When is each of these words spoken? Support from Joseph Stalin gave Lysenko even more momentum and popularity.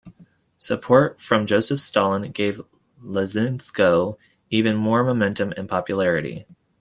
Support 0.57 1.21
from 1.21 1.45
Joseph 1.45 1.79
Stalin 1.79 2.31
gave 2.31 2.59
Lysenko 3.03 4.17
even 4.49 4.75
more 4.75 5.03
momentum 5.03 5.53
and 5.55 5.69
popularity. 5.69 6.47